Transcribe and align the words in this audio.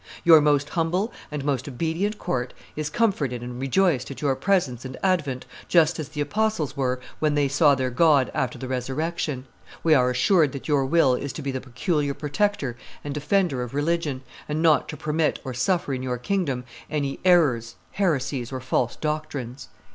Your 0.23 0.41
most 0.41 0.69
humble 0.69 1.13
and 1.29 1.45
most 1.45 1.67
obedient 1.67 2.17
court 2.17 2.55
is 2.75 2.89
comforted 2.89 3.43
and 3.43 3.61
rejoiced 3.61 4.09
at 4.09 4.19
your 4.19 4.35
presence 4.35 4.83
and 4.83 4.97
advent, 5.03 5.45
just 5.67 5.99
as 5.99 6.09
the 6.09 6.21
apostles 6.21 6.75
were 6.75 6.99
when 7.19 7.35
they 7.35 7.47
saw 7.47 7.75
their 7.75 7.91
God 7.91 8.31
after 8.33 8.57
the 8.57 8.67
resurrection. 8.67 9.45
We 9.83 9.93
are 9.93 10.09
assured 10.09 10.53
that 10.53 10.67
your 10.67 10.87
will 10.87 11.13
is 11.13 11.31
to 11.33 11.43
be 11.43 11.51
the 11.51 11.61
peculiar 11.61 12.15
protector 12.15 12.75
and 13.03 13.13
defender 13.13 13.61
of 13.61 13.75
religion, 13.75 14.23
and 14.49 14.59
not 14.59 14.89
to 14.89 14.97
permit 14.97 15.37
or 15.45 15.53
suffer 15.53 15.93
in 15.93 16.01
your 16.01 16.17
kingdom 16.17 16.63
any 16.89 17.19
errors, 17.23 17.75
heresies, 17.91 18.51
or 18.51 18.59
false 18.59 18.95
doctrines." 18.95 19.69